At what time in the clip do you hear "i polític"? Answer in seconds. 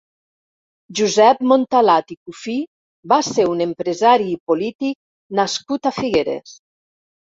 4.33-4.99